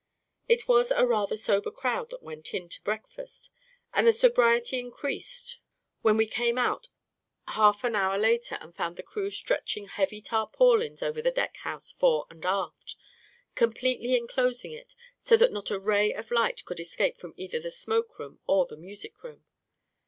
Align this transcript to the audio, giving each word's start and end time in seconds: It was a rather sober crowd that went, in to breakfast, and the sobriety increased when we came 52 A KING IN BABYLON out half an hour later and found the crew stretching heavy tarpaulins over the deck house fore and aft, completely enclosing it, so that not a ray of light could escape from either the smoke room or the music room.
It 0.49 0.67
was 0.67 0.89
a 0.89 1.05
rather 1.05 1.37
sober 1.37 1.69
crowd 1.69 2.09
that 2.09 2.23
went, 2.23 2.55
in 2.55 2.69
to 2.69 2.81
breakfast, 2.81 3.51
and 3.93 4.07
the 4.07 4.11
sobriety 4.13 4.79
increased 4.79 5.59
when 6.01 6.17
we 6.17 6.25
came 6.25 6.55
52 6.55 6.55
A 6.55 6.55
KING 6.55 6.55
IN 6.55 6.55
BABYLON 6.55 6.69
out 6.69 6.89
half 7.53 7.83
an 7.83 7.95
hour 7.95 8.17
later 8.17 8.57
and 8.61 8.75
found 8.75 8.95
the 8.95 9.03
crew 9.03 9.29
stretching 9.29 9.85
heavy 9.87 10.19
tarpaulins 10.19 11.03
over 11.03 11.21
the 11.21 11.29
deck 11.29 11.57
house 11.57 11.91
fore 11.91 12.25
and 12.31 12.43
aft, 12.45 12.95
completely 13.53 14.17
enclosing 14.17 14.71
it, 14.71 14.95
so 15.19 15.37
that 15.37 15.51
not 15.51 15.69
a 15.69 15.77
ray 15.79 16.11
of 16.11 16.31
light 16.31 16.65
could 16.65 16.79
escape 16.79 17.19
from 17.19 17.35
either 17.37 17.59
the 17.59 17.69
smoke 17.69 18.17
room 18.17 18.39
or 18.47 18.65
the 18.65 18.77
music 18.77 19.21
room. 19.23 19.45